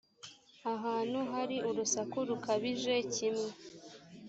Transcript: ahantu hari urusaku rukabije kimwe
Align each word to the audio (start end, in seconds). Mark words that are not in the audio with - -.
ahantu 0.73 1.19
hari 1.31 1.57
urusaku 1.69 2.17
rukabije 2.29 2.95
kimwe 3.13 3.49